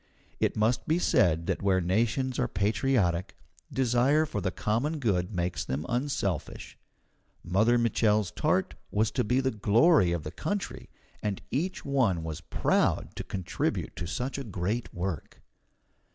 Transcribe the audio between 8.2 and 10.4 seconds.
tart was to be the glory of the